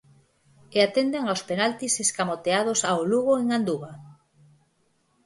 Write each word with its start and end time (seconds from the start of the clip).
E 0.75 0.77
atendan 0.87 1.25
aos 1.27 1.41
penaltis 1.49 1.93
escamoteados 2.05 2.79
ao 2.89 2.99
Lugo 3.11 3.33
en 3.41 3.47
Anduva. 3.57 3.91